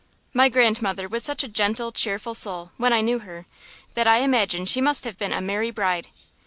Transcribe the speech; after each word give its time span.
My 0.33 0.49
grandmother 0.49 1.07
was 1.07 1.21
such 1.23 1.43
a 1.43 1.47
gentle, 1.47 1.91
cheerful 1.91 2.33
soul, 2.33 2.71
when 2.77 2.91
I 2.91 3.01
knew 3.01 3.19
her, 3.19 3.45
that 3.93 4.07
I 4.07 4.21
imagine 4.21 4.65
she 4.65 4.81
must 4.81 5.03
have 5.03 5.15
been 5.19 5.31
a 5.31 5.41
merry 5.41 5.69
bride. 5.69 6.07